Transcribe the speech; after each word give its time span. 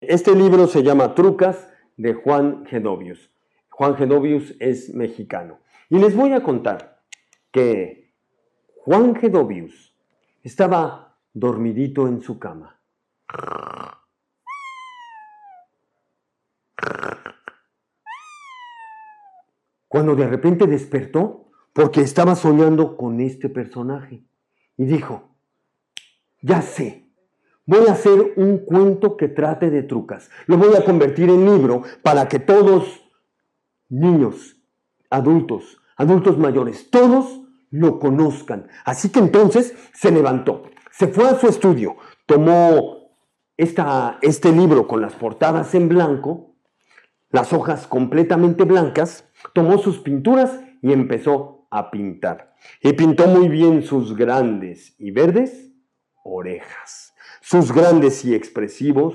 Este 0.00 0.34
libro 0.34 0.66
se 0.66 0.82
llama 0.82 1.14
Trucas 1.14 1.68
de 1.98 2.14
Juan 2.14 2.64
Gedovius. 2.64 3.30
Juan 3.68 3.96
Gedovius 3.96 4.56
es 4.58 4.94
mexicano. 4.94 5.58
Y 5.90 5.98
les 5.98 6.16
voy 6.16 6.32
a 6.32 6.42
contar 6.42 7.02
que 7.50 8.14
Juan 8.76 9.14
Gedovius 9.14 9.94
estaba 10.42 11.18
dormidito 11.34 12.08
en 12.08 12.22
su 12.22 12.38
cama. 12.38 12.80
Cuando 19.86 20.16
de 20.16 20.26
repente 20.28 20.66
despertó 20.66 21.50
porque 21.74 22.00
estaba 22.00 22.36
soñando 22.36 22.96
con 22.96 23.20
este 23.20 23.50
personaje 23.50 24.24
y 24.78 24.84
dijo, 24.86 25.36
ya 26.40 26.62
sé, 26.62 27.09
voy 27.66 27.86
a 27.88 27.92
hacer 27.92 28.32
un 28.36 28.58
cuento 28.58 29.16
que 29.16 29.28
trate 29.28 29.70
de 29.70 29.82
trucas. 29.82 30.30
Lo 30.46 30.56
voy 30.56 30.74
a 30.74 30.84
convertir 30.84 31.28
en 31.28 31.44
libro 31.44 31.82
para 32.02 32.28
que 32.28 32.38
todos, 32.38 33.00
niños, 33.88 34.56
adultos, 35.10 35.78
adultos 35.96 36.38
mayores, 36.38 36.90
todos 36.90 37.40
lo 37.70 37.98
conozcan. 37.98 38.68
Así 38.84 39.10
que 39.10 39.20
entonces 39.20 39.74
se 39.94 40.10
levantó, 40.10 40.64
se 40.90 41.08
fue 41.08 41.28
a 41.28 41.38
su 41.38 41.46
estudio, 41.46 41.96
tomó 42.26 43.14
esta, 43.56 44.18
este 44.22 44.52
libro 44.52 44.86
con 44.86 45.00
las 45.00 45.14
portadas 45.14 45.74
en 45.74 45.88
blanco, 45.88 46.56
las 47.30 47.52
hojas 47.52 47.86
completamente 47.86 48.64
blancas, 48.64 49.28
tomó 49.52 49.78
sus 49.78 49.98
pinturas 50.00 50.60
y 50.82 50.92
empezó 50.92 51.68
a 51.70 51.90
pintar. 51.90 52.54
Y 52.82 52.92
pintó 52.94 53.26
muy 53.26 53.48
bien 53.48 53.82
sus 53.82 54.16
grandes 54.16 54.96
y 54.98 55.12
verdes 55.12 55.69
orejas, 56.30 57.14
sus 57.40 57.72
grandes 57.72 58.24
y 58.24 58.34
expresivos 58.34 59.14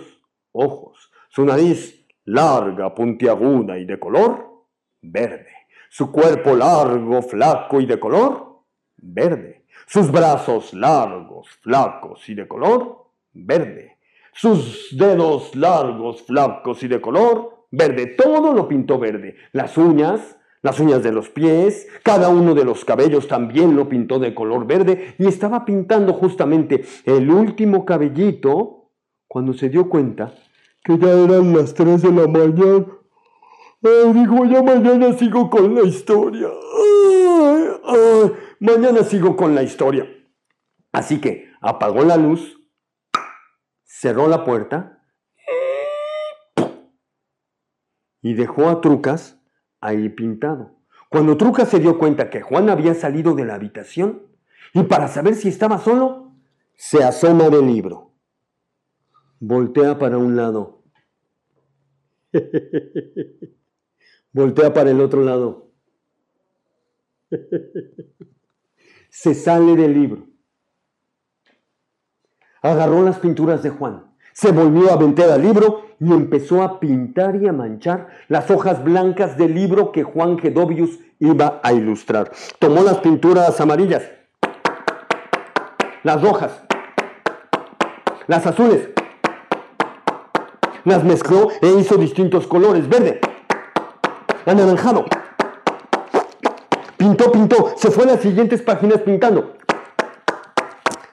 ojos, 0.51 1.11
su 1.29 1.45
nariz 1.45 2.05
larga, 2.25 2.93
puntiaguda 2.93 3.77
y 3.77 3.85
de 3.85 3.99
color 3.99 4.65
verde, 5.01 5.67
su 5.89 6.11
cuerpo 6.11 6.55
largo, 6.55 7.21
flaco 7.21 7.79
y 7.79 7.85
de 7.85 7.99
color 7.99 8.61
verde, 8.97 9.65
sus 9.85 10.11
brazos 10.11 10.73
largos, 10.73 11.49
flacos 11.61 12.27
y 12.29 12.35
de 12.35 12.47
color 12.47 13.05
verde, 13.33 13.97
sus 14.33 14.95
dedos 14.97 15.55
largos, 15.55 16.23
flacos 16.23 16.83
y 16.83 16.87
de 16.87 16.99
color 16.99 17.67
verde, 17.71 18.07
todo 18.17 18.53
lo 18.53 18.67
pintó 18.67 18.97
verde, 18.97 19.35
las 19.51 19.77
uñas, 19.77 20.37
las 20.65 20.79
uñas 20.79 21.03
de 21.03 21.11
los 21.11 21.29
pies, 21.29 21.87
cada 22.01 22.29
uno 22.29 22.55
de 22.55 22.65
los 22.65 22.85
cabellos 22.85 23.27
también 23.27 23.75
lo 23.75 23.87
pintó 23.87 24.17
de 24.17 24.33
color 24.33 24.65
verde 24.65 25.13
y 25.19 25.27
estaba 25.27 25.63
pintando 25.63 26.13
justamente 26.13 26.83
el 27.05 27.29
último 27.29 27.85
cabellito 27.85 28.89
cuando 29.27 29.53
se 29.53 29.69
dio 29.69 29.87
cuenta 29.87 30.33
que 30.83 30.97
ya 30.97 31.11
eran 31.11 31.55
las 31.55 31.75
3 31.75 32.01
de 32.01 32.11
la 32.11 32.27
mañana. 32.27 32.83
Ay, 33.83 34.13
dijo, 34.13 34.43
ya 34.45 34.63
mañana 34.63 35.13
sigo 35.13 35.51
con 35.51 35.75
la 35.75 35.83
historia. 35.83 36.49
mañana 38.59 39.03
sigo 39.03 39.35
con 39.35 39.53
la 39.53 39.61
historia. 39.61 40.09
Así 40.91 41.21
que 41.21 41.47
apagó 41.61 42.03
la 42.03 42.17
luz, 42.17 42.59
cerró 43.83 44.27
la 44.27 44.43
puerta 44.43 44.99
y 48.23 48.33
dejó 48.33 48.67
a 48.69 48.81
Trucas 48.81 49.39
ahí 49.85 50.09
pintado. 50.09 50.75
Cuando 51.09 51.37
Trucas 51.37 51.69
se 51.69 51.79
dio 51.79 51.97
cuenta 51.97 52.29
que 52.29 52.41
Juan 52.41 52.69
había 52.69 52.93
salido 52.93 53.35
de 53.35 53.45
la 53.45 53.55
habitación 53.55 54.23
y 54.73 54.83
para 54.83 55.07
saber 55.07 55.35
si 55.35 55.49
estaba 55.49 55.77
solo, 55.77 56.33
se 56.75 57.03
asoma 57.03 57.49
del 57.49 57.67
libro. 57.67 58.11
Voltea 59.39 59.97
para 59.97 60.17
un 60.17 60.35
lado. 60.35 60.83
Voltea 64.33 64.73
para 64.73 64.91
el 64.91 64.99
otro 64.99 65.21
lado. 65.23 65.71
se 69.09 69.33
sale 69.33 69.75
del 69.75 69.93
libro. 69.93 70.27
Agarró 72.61 73.03
las 73.03 73.19
pinturas 73.19 73.61
de 73.63 73.69
Juan 73.69 74.14
se 74.35 74.51
volvió 74.51 74.91
a 74.91 74.97
vender 74.97 75.31
al 75.31 75.41
libro 75.41 75.85
y 75.97 76.11
empezó 76.11 76.61
a 76.61 76.77
pintar 76.81 77.37
y 77.37 77.47
a 77.47 77.53
manchar 77.53 78.09
las 78.27 78.51
hojas 78.51 78.83
blancas 78.83 79.37
del 79.37 79.55
libro 79.55 79.93
que 79.93 80.03
Juan 80.03 80.37
Gedovius 80.37 80.99
iba 81.19 81.61
a 81.63 81.71
ilustrar. 81.71 82.29
Tomó 82.59 82.83
las 82.83 82.97
pinturas 82.97 83.61
amarillas, 83.61 84.03
las 86.03 86.21
rojas, 86.21 86.63
las 88.27 88.45
azules, 88.45 88.89
las 90.83 91.05
mezcló 91.05 91.47
e 91.61 91.69
hizo 91.79 91.95
distintos 91.95 92.45
colores, 92.45 92.89
verde, 92.89 93.21
anaranjado. 94.45 95.05
Pintó, 96.97 97.31
pintó, 97.31 97.73
se 97.77 97.89
fue 97.89 98.03
a 98.03 98.07
las 98.07 98.19
siguientes 98.19 98.61
páginas 98.61 98.99
pintando, 98.99 99.53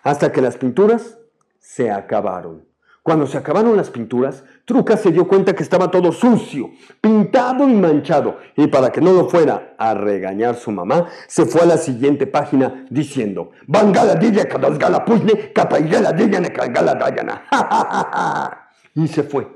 hasta 0.03 0.32
que 0.32 0.43
las 0.43 0.56
pinturas 0.56 1.19
se 1.61 1.88
acabaron. 1.88 2.72
Cuando 3.03 3.27
se 3.27 3.37
acabaron 3.37 3.77
las 3.77 3.91
pinturas, 3.91 4.45
Trucas 4.65 5.01
se 5.01 5.11
dio 5.11 5.27
cuenta 5.27 5.57
que 5.57 5.65
estaba 5.65 5.91
todo 5.91 6.13
sucio, 6.13 6.71
pintado 7.01 7.69
y 7.69 7.75
manchado, 7.75 8.39
y 8.57 8.69
para 8.69 8.93
que 8.93 9.01
no 9.01 9.13
lo 9.13 9.29
fuera 9.29 9.75
a 9.77 9.93
regañar 9.95 10.55
su 10.55 10.71
mamá, 10.71 11.09
se 11.27 11.45
fue 11.45 11.62
a 11.62 11.67
la 11.67 11.79
siguiente 11.79 12.29
página 12.29 12.87
diciendo, 12.91 13.51
y 18.95 19.09
se 19.09 19.23
fue, 19.25 19.49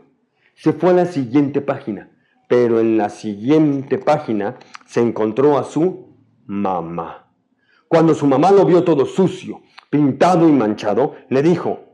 se 0.56 0.72
fue 0.72 0.90
a 0.90 0.94
la 0.94 1.06
siguiente 1.06 1.60
página, 1.60 2.10
pero 2.48 2.80
en 2.80 2.98
la 2.98 3.10
siguiente 3.10 3.98
página 3.98 4.56
se 4.86 5.00
encontró 5.00 5.56
a 5.56 5.62
su 5.62 6.16
mamá. 6.46 7.28
Cuando 7.86 8.12
su 8.12 8.26
mamá 8.26 8.50
lo 8.50 8.64
vio 8.64 8.82
todo 8.82 9.06
sucio, 9.06 9.60
pintado 9.88 10.48
y 10.48 10.52
manchado, 10.52 11.14
le 11.28 11.42
dijo, 11.42 11.85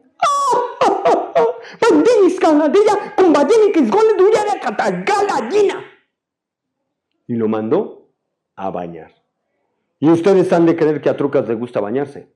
y 7.32 7.34
lo 7.34 7.48
mandó 7.48 8.10
a 8.56 8.70
bañar. 8.70 9.10
Y 9.98 10.10
ustedes 10.10 10.52
han 10.52 10.66
de 10.66 10.76
creer 10.76 11.00
que 11.00 11.08
a 11.08 11.16
Trucas 11.16 11.48
le 11.48 11.54
gusta 11.54 11.80
bañarse, 11.80 12.28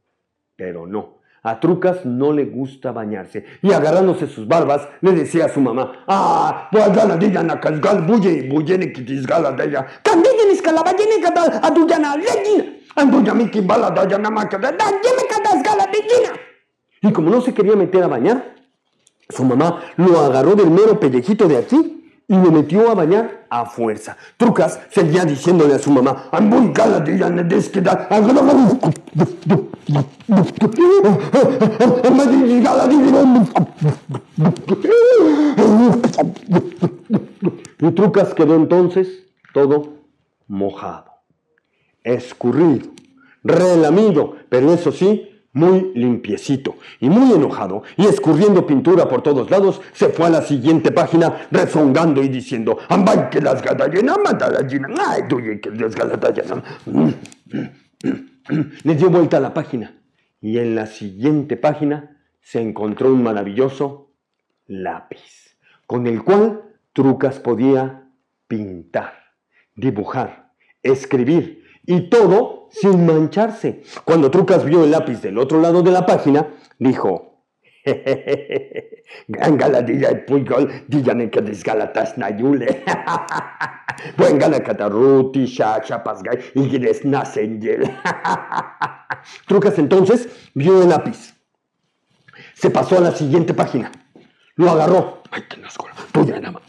pero 0.56 0.86
no. 0.86 1.18
A 1.42 1.60
Trucas 1.60 2.04
no 2.06 2.32
le 2.32 2.46
gusta 2.46 2.92
bañarse. 2.92 3.44
Y 3.62 3.72
agarrándose 3.72 4.26
sus 4.26 4.48
barbas, 4.48 4.88
le 5.00 5.12
decía 5.12 5.44
a 5.44 5.48
su 5.48 5.60
mamá, 5.60 6.04
ah, 6.08 6.68
pues 6.72 6.82
Y 17.02 17.12
como 17.12 17.30
no 17.30 17.40
se 17.42 17.52
quería 17.52 17.76
meter 17.76 18.02
a 18.02 18.08
bañar, 18.08 18.55
su 19.28 19.44
mamá 19.44 19.80
lo 19.96 20.20
agarró 20.20 20.54
del 20.54 20.70
mero 20.70 21.00
pellejito 21.00 21.48
de 21.48 21.56
aquí 21.56 21.96
y 22.28 22.34
lo 22.34 22.50
metió 22.50 22.90
a 22.90 22.94
bañar 22.94 23.46
a 23.50 23.66
fuerza. 23.66 24.16
Trucas 24.36 24.80
seguía 24.90 25.24
diciéndole 25.24 25.74
a 25.74 25.78
su 25.78 25.90
mamá, 25.90 26.28
y 37.78 37.90
Trucas 37.92 38.34
quedó 38.34 38.56
entonces 38.56 39.08
todo 39.52 39.94
mojado, 40.48 41.12
escurrido, 42.02 42.88
relamido, 43.44 44.36
pero 44.48 44.72
eso 44.72 44.90
sí, 44.90 45.35
muy 45.56 45.92
limpiecito 45.94 46.76
y 47.00 47.08
muy 47.08 47.32
enojado 47.32 47.82
y 47.96 48.04
escurriendo 48.04 48.66
pintura 48.66 49.08
por 49.08 49.22
todos 49.22 49.50
lados, 49.50 49.80
se 49.94 50.10
fue 50.10 50.26
a 50.26 50.30
la 50.30 50.42
siguiente 50.42 50.92
página 50.92 51.48
rezongando 51.50 52.22
y 52.22 52.28
diciendo, 52.28 52.78
¡Ambay 52.90 53.30
que 53.30 53.40
las 53.40 53.62
Le 58.84 58.94
dio 58.94 59.08
vuelta 59.08 59.38
a 59.38 59.40
la 59.40 59.54
página 59.54 59.98
y 60.42 60.58
en 60.58 60.74
la 60.74 60.84
siguiente 60.84 61.56
página 61.56 62.18
se 62.42 62.60
encontró 62.60 63.12
un 63.12 63.22
maravilloso 63.22 64.12
lápiz, 64.66 65.56
con 65.86 66.06
el 66.06 66.22
cual 66.22 66.64
Trucas 66.92 67.40
podía 67.40 68.10
pintar, 68.46 69.14
dibujar, 69.74 70.52
escribir 70.82 71.65
y 71.86 72.08
todo 72.10 72.68
sin 72.70 73.06
mancharse. 73.06 73.82
Cuando 74.04 74.30
Trucas 74.30 74.64
vio 74.64 74.84
el 74.84 74.90
lápiz 74.90 75.22
del 75.22 75.38
otro 75.38 75.60
lado 75.60 75.82
de 75.82 75.90
la 75.92 76.04
página, 76.04 76.48
dijo, 76.78 77.36
Gran 79.28 79.56
galadilla 79.56 80.10
y 80.10 80.16
puyol, 80.26 80.84
dígame 80.88 81.30
que 81.30 81.40
desgalatas 81.40 82.18
nayule. 82.18 82.84
Buen 84.16 84.38
galacataruti, 84.38 85.46
shacha, 85.46 86.02
pasgay, 86.02 86.38
y 86.54 86.68
gires 86.68 87.04
nasengel. 87.04 87.88
Trucas 89.46 89.78
entonces 89.78 90.28
vio 90.54 90.82
el 90.82 90.88
lápiz. 90.88 91.34
Se 92.54 92.70
pasó 92.70 92.98
a 92.98 93.00
la 93.00 93.12
siguiente 93.12 93.54
página. 93.54 93.92
Lo 94.56 94.70
agarró. 94.70 95.22
Ay, 95.30 95.44
es 95.66 95.78
cola. 95.78 95.94
Tuya, 96.12 96.40
nada 96.40 96.58
más. 96.58 96.62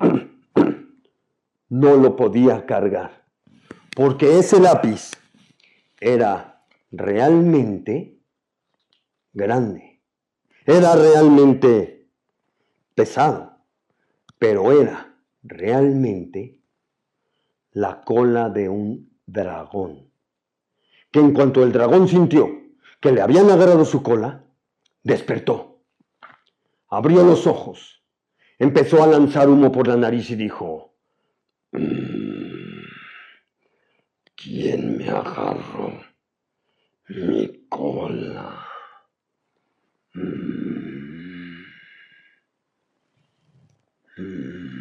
No 1.68 1.96
lo 1.96 2.14
podía 2.14 2.64
cargar, 2.64 3.24
porque 3.96 4.38
ese 4.38 4.60
lápiz 4.60 5.10
era 5.98 6.64
realmente 6.92 8.20
grande, 9.32 10.00
era 10.64 10.94
realmente 10.94 12.08
pesado, 12.94 13.58
pero 14.38 14.70
era 14.80 15.14
realmente 15.42 16.62
la 17.72 18.00
cola 18.02 18.48
de 18.48 18.68
un 18.68 19.10
dragón, 19.26 20.10
que 21.10 21.18
en 21.18 21.32
cuanto 21.32 21.62
el 21.62 21.72
dragón 21.72 22.06
sintió 22.06 22.48
que 23.00 23.12
le 23.12 23.20
habían 23.20 23.50
agarrado 23.50 23.84
su 23.84 24.02
cola, 24.02 24.44
despertó, 25.02 25.82
abrió 26.88 27.22
los 27.24 27.46
ojos, 27.46 28.02
empezó 28.58 29.02
a 29.02 29.06
lanzar 29.06 29.48
humo 29.48 29.70
por 29.70 29.88
la 29.88 29.96
nariz 29.96 30.30
y 30.30 30.36
dijo, 30.36 30.94
mm, 31.72 32.84
¿quién 34.34 34.98
me 34.98 35.08
agarró 35.08 36.00
mi 37.08 37.66
cola? 37.68 38.66
Mm, 40.14 41.64
mm. 44.18 44.76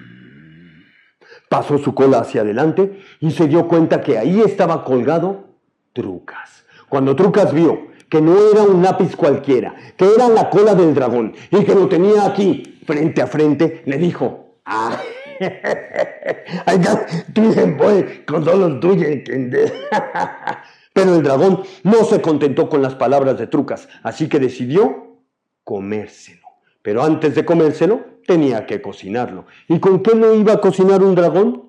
Pasó 1.49 1.77
su 1.77 1.93
cola 1.93 2.19
hacia 2.19 2.41
adelante 2.41 3.01
y 3.19 3.31
se 3.31 3.47
dio 3.47 3.67
cuenta 3.67 4.01
que 4.01 4.17
ahí 4.17 4.41
estaba 4.41 4.83
colgado 4.83 5.55
Trucas. 5.93 6.65
Cuando 6.89 7.15
Trucas 7.15 7.53
vio 7.53 7.94
que 8.09 8.21
no 8.21 8.35
era 8.51 8.63
un 8.63 8.81
lápiz 8.81 9.15
cualquiera, 9.15 9.75
que 9.97 10.05
era 10.13 10.29
la 10.29 10.49
cola 10.49 10.75
del 10.75 10.93
dragón 10.93 11.33
y 11.51 11.63
que 11.63 11.75
lo 11.75 11.87
tenía 11.87 12.25
aquí, 12.25 12.79
frente 12.85 13.21
a 13.21 13.27
frente, 13.27 13.83
le 13.85 13.97
dijo, 13.97 14.57
ah, 14.65 14.97
con 18.25 18.45
solo 18.45 18.79
tuyo 18.79 19.07
entender. 19.07 19.73
Pero 20.93 21.15
el 21.15 21.23
dragón 21.23 21.63
no 21.83 22.05
se 22.05 22.21
contentó 22.21 22.69
con 22.69 22.81
las 22.81 22.95
palabras 22.95 23.37
de 23.37 23.47
Trucas, 23.47 23.89
así 24.01 24.29
que 24.29 24.39
decidió 24.39 25.17
comérselo. 25.63 26.47
Pero 26.81 27.03
antes 27.03 27.35
de 27.35 27.43
comérselo, 27.43 28.05
tenía 28.25 28.65
que 28.65 28.81
cocinarlo. 28.81 29.45
¿Y 29.67 29.79
con 29.79 30.01
qué 30.01 30.15
no 30.15 30.33
iba 30.33 30.53
a 30.53 30.61
cocinar 30.61 31.03
un 31.03 31.15
dragón? 31.15 31.63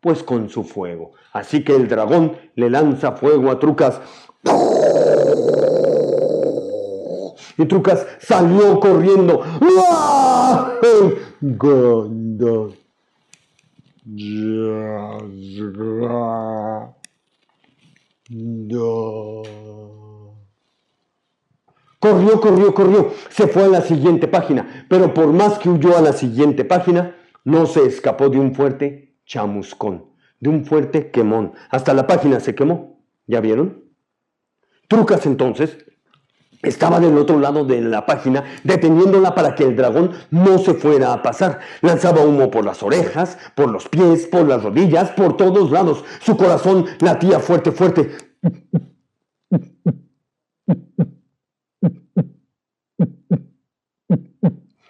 Pues 0.00 0.22
con 0.22 0.48
su 0.48 0.62
fuego. 0.62 1.12
Así 1.32 1.64
que 1.64 1.74
el 1.74 1.88
dragón 1.88 2.36
le 2.54 2.70
lanza 2.70 3.12
fuego 3.12 3.50
a 3.50 3.58
Trucas 3.58 4.00
y 7.62 7.66
Trucas 7.66 8.06
salió 8.18 8.80
corriendo. 8.80 9.42
Corrió, 21.98 22.40
corrió, 22.40 22.74
corrió. 22.74 23.12
Se 23.30 23.46
fue 23.46 23.64
a 23.64 23.68
la 23.68 23.80
siguiente 23.82 24.26
página. 24.26 24.86
Pero 24.88 25.14
por 25.14 25.28
más 25.32 25.58
que 25.58 25.68
huyó 25.68 25.96
a 25.96 26.00
la 26.00 26.12
siguiente 26.12 26.64
página, 26.64 27.16
no 27.44 27.66
se 27.66 27.86
escapó 27.86 28.28
de 28.28 28.40
un 28.40 28.54
fuerte 28.54 29.14
chamuscón, 29.24 30.06
de 30.40 30.50
un 30.50 30.64
fuerte 30.64 31.10
quemón. 31.10 31.52
Hasta 31.70 31.94
la 31.94 32.06
página 32.06 32.40
se 32.40 32.54
quemó. 32.54 33.00
¿Ya 33.26 33.40
vieron? 33.40 33.84
Trucas 34.88 35.26
entonces 35.26 35.78
estaba 36.62 37.00
del 37.00 37.18
otro 37.18 37.38
lado 37.38 37.64
de 37.64 37.80
la 37.80 38.06
página, 38.06 38.44
deteniéndola 38.62 39.34
para 39.34 39.54
que 39.54 39.64
el 39.64 39.76
dragón 39.76 40.12
no 40.30 40.58
se 40.58 40.74
fuera 40.74 41.12
a 41.12 41.22
pasar. 41.22 41.58
Lanzaba 41.80 42.24
humo 42.24 42.50
por 42.50 42.64
las 42.64 42.82
orejas, 42.82 43.36
por 43.54 43.70
los 43.70 43.88
pies, 43.88 44.26
por 44.26 44.46
las 44.46 44.62
rodillas, 44.62 45.10
por 45.10 45.36
todos 45.36 45.70
lados. 45.70 46.04
Su 46.20 46.36
corazón 46.36 46.86
latía 47.00 47.40
fuerte, 47.40 47.72
fuerte. 47.72 48.10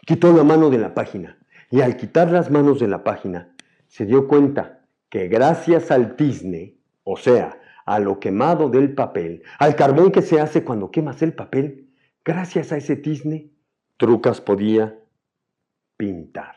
Quitó 0.06 0.32
la 0.32 0.44
mano 0.44 0.68
de 0.68 0.78
la 0.78 0.94
página 0.94 1.38
y 1.70 1.80
al 1.80 1.96
quitar 1.96 2.30
las 2.30 2.50
manos 2.50 2.80
de 2.80 2.88
la 2.88 3.02
página 3.02 3.54
se 3.88 4.04
dio 4.04 4.28
cuenta 4.28 4.80
que 5.08 5.28
gracias 5.28 5.90
al 5.90 6.16
tizne, 6.16 6.76
o 7.04 7.16
sea, 7.16 7.61
a 7.84 7.98
lo 7.98 8.20
quemado 8.20 8.68
del 8.68 8.94
papel, 8.94 9.42
al 9.58 9.76
carbón 9.76 10.12
que 10.12 10.22
se 10.22 10.40
hace 10.40 10.64
cuando 10.64 10.90
quemas 10.90 11.22
el 11.22 11.32
papel, 11.34 11.90
gracias 12.24 12.72
a 12.72 12.76
ese 12.76 12.96
tizne, 12.96 13.50
Trucas 13.96 14.40
podía 14.40 14.98
pintar. 15.96 16.56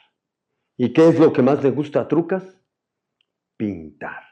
¿Y 0.78 0.94
qué 0.94 1.08
es 1.08 1.20
lo 1.20 1.32
que 1.32 1.42
más 1.42 1.64
le 1.64 1.72
gusta 1.72 2.02
a 2.02 2.08
Trucas? 2.08 2.44
Pintar. 3.58 4.24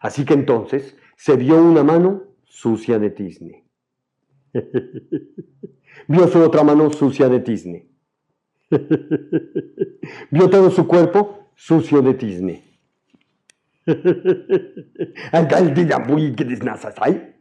Así 0.00 0.24
que 0.24 0.34
entonces 0.34 0.96
se 1.16 1.36
vio 1.36 1.62
una 1.62 1.84
mano 1.84 2.24
sucia 2.44 2.98
de 2.98 3.10
tizne. 3.10 3.64
vio 6.08 6.28
su 6.28 6.40
otra 6.40 6.64
mano 6.64 6.90
sucia 6.90 7.28
de 7.28 7.40
tizne. 7.40 7.88
vio 10.30 10.50
todo 10.50 10.70
su 10.70 10.86
cuerpo 10.86 11.50
sucio 11.54 12.02
de 12.02 12.14
tizne. 12.14 12.71
Alcaldilla 15.32 15.98
muy 15.98 16.30
grisnasasai. 16.32 17.32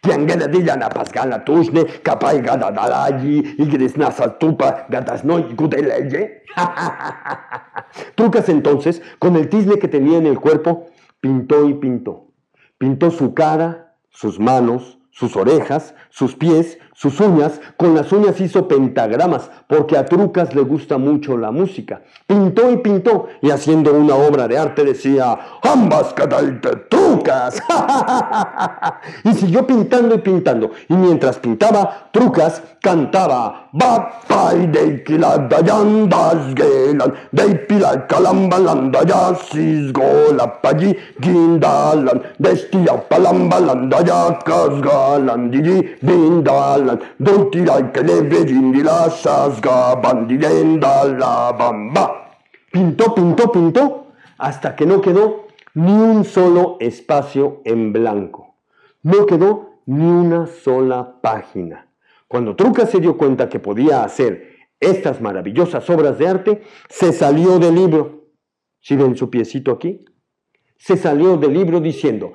Tiangana 0.00 0.48
dilla 0.48 0.76
na 0.76 0.88
pascala 0.88 1.44
tushne, 1.44 1.84
capay 2.02 2.40
gada 2.40 2.70
dalaji, 2.70 3.56
y 3.58 3.64
grisnasa 3.66 4.38
tupa, 4.38 4.86
gatas 4.88 5.24
no 5.24 5.38
y 5.38 5.54
gudeleye. 5.54 6.42
Trucas 8.16 8.48
entonces, 8.48 9.02
con 9.18 9.36
el 9.36 9.48
tisne 9.48 9.78
que 9.78 9.88
tenía 9.88 10.18
en 10.18 10.26
el 10.26 10.40
cuerpo, 10.40 10.88
pintó 11.20 11.68
y 11.68 11.74
pintó. 11.74 12.32
Pintó 12.78 13.10
su 13.10 13.34
cara, 13.34 13.96
sus 14.10 14.38
manos, 14.40 14.98
sus 15.14 15.36
orejas, 15.36 15.94
sus 16.10 16.34
pies, 16.34 16.78
sus 16.92 17.20
uñas, 17.20 17.60
con 17.76 17.94
las 17.94 18.10
uñas 18.10 18.40
hizo 18.40 18.66
pentagramas, 18.66 19.48
porque 19.68 19.96
a 19.96 20.04
Trucas 20.04 20.54
le 20.54 20.62
gusta 20.62 20.98
mucho 20.98 21.36
la 21.36 21.52
música. 21.52 22.02
Pintó 22.26 22.70
y 22.70 22.78
pintó, 22.78 23.28
y 23.40 23.50
haciendo 23.50 23.92
una 23.92 24.16
obra 24.16 24.48
de 24.48 24.58
arte 24.58 24.84
decía, 24.84 25.38
ambas 25.62 26.14
Trucas. 26.88 27.62
y 29.24 29.34
siguió 29.34 29.64
pintando 29.66 30.16
y 30.16 30.18
pintando, 30.18 30.70
y 30.88 30.94
mientras 30.94 31.38
pintaba, 31.38 32.08
Trucas 32.12 32.62
cantaba, 32.80 33.68
Bapay 33.72 34.66
de 34.68 35.02
kiladayandas 35.04 36.54
gelan, 36.54 37.14
de 37.32 37.54
pilal 37.66 38.06
calambalanda 38.06 39.02
ya 39.04 39.34
sisgola 39.34 40.60
pagi 40.62 40.94
gindalan, 41.20 42.22
destia 42.38 42.94
palambalanda 43.08 44.04
ya 44.04 44.38
Pintó, 52.72 53.14
pintó, 53.14 53.52
pintó, 53.52 54.06
hasta 54.38 54.74
que 54.74 54.86
no 54.86 55.00
quedó 55.00 55.46
ni 55.74 55.92
un 55.92 56.24
solo 56.24 56.76
espacio 56.80 57.60
en 57.64 57.92
blanco. 57.92 58.56
No 59.02 59.26
quedó 59.26 59.80
ni 59.86 60.06
una 60.06 60.46
sola 60.46 61.20
página. 61.20 61.88
Cuando 62.26 62.56
Truca 62.56 62.86
se 62.86 63.00
dio 63.00 63.16
cuenta 63.16 63.48
que 63.48 63.60
podía 63.60 64.02
hacer 64.02 64.54
estas 64.80 65.20
maravillosas 65.20 65.88
obras 65.90 66.18
de 66.18 66.28
arte, 66.28 66.62
se 66.88 67.12
salió 67.12 67.58
del 67.58 67.74
libro. 67.74 68.24
¿Sí 68.80 68.96
ven 68.96 69.16
su 69.16 69.30
piecito 69.30 69.72
aquí? 69.72 70.04
Se 70.76 70.96
salió 70.96 71.36
del 71.36 71.54
libro 71.54 71.80
diciendo, 71.80 72.34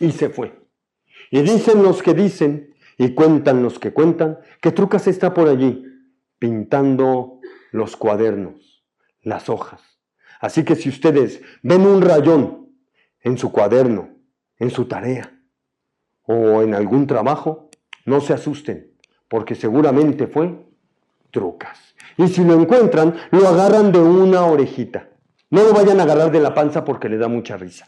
y 0.00 0.12
se 0.12 0.28
fue. 0.30 0.58
Y 1.30 1.42
dicen 1.42 1.82
los 1.82 2.02
que 2.02 2.14
dicen, 2.14 2.74
y 2.96 3.14
cuentan 3.14 3.62
los 3.62 3.78
que 3.78 3.92
cuentan, 3.92 4.38
que 4.60 4.72
Trucas 4.72 5.06
está 5.06 5.34
por 5.34 5.48
allí 5.48 5.84
pintando 6.38 7.40
los 7.72 7.96
cuadernos, 7.96 8.84
las 9.22 9.48
hojas. 9.48 9.82
Así 10.40 10.64
que 10.64 10.76
si 10.76 10.88
ustedes 10.88 11.42
ven 11.62 11.82
un 11.82 12.00
rayón 12.00 12.72
en 13.20 13.38
su 13.38 13.52
cuaderno, 13.52 14.10
en 14.58 14.70
su 14.70 14.86
tarea 14.86 15.32
o 16.22 16.62
en 16.62 16.74
algún 16.74 17.06
trabajo, 17.06 17.70
no 18.04 18.20
se 18.20 18.32
asusten, 18.32 18.92
porque 19.28 19.54
seguramente 19.54 20.26
fue 20.26 20.66
Trucas. 21.30 21.87
Y 22.18 22.28
si 22.28 22.44
lo 22.44 22.54
encuentran, 22.54 23.14
lo 23.30 23.48
agarran 23.48 23.90
de 23.92 24.00
una 24.00 24.44
orejita. 24.44 25.08
No 25.50 25.62
lo 25.62 25.72
vayan 25.72 26.00
a 26.00 26.02
agarrar 26.02 26.30
de 26.30 26.40
la 26.40 26.52
panza 26.52 26.84
porque 26.84 27.08
le 27.08 27.16
da 27.16 27.28
mucha 27.28 27.56
risa. 27.56 27.86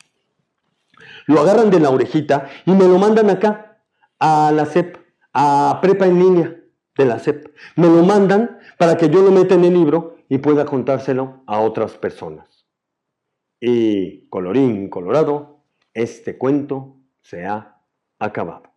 Lo 1.26 1.40
agarran 1.40 1.68
de 1.68 1.80
la 1.80 1.90
orejita 1.90 2.48
y 2.64 2.70
me 2.70 2.86
lo 2.86 2.96
mandan 2.98 3.28
acá, 3.28 3.82
a 4.18 4.52
la 4.54 4.66
CEP, 4.66 4.96
a 5.34 5.78
prepa 5.82 6.06
en 6.06 6.18
línea 6.18 6.56
de 6.96 7.04
la 7.04 7.18
CEP. 7.18 7.54
Me 7.76 7.88
lo 7.88 8.02
mandan 8.04 8.58
para 8.78 8.96
que 8.96 9.10
yo 9.10 9.20
lo 9.22 9.30
meta 9.30 9.54
en 9.54 9.64
el 9.64 9.74
libro 9.74 10.16
y 10.28 10.38
pueda 10.38 10.64
contárselo 10.64 11.42
a 11.46 11.60
otras 11.60 11.98
personas. 11.98 12.66
Y 13.60 14.28
colorín 14.28 14.88
colorado, 14.88 15.64
este 15.92 16.38
cuento 16.38 16.96
se 17.20 17.46
ha 17.46 17.82
acabado. 18.18 18.69